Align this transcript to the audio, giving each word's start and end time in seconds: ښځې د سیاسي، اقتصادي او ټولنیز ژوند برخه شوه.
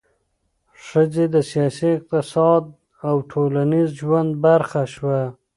ښځې 0.85 1.25
د 1.33 1.35
سیاسي، 1.51 1.89
اقتصادي 1.97 2.69
او 3.07 3.15
ټولنیز 3.31 3.89
ژوند 3.99 4.31
برخه 4.45 4.81
شوه. 4.93 5.19